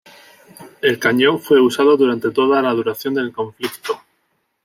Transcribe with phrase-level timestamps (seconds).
[0.81, 4.01] El cañón fue usado durante toda la duración del conflicto.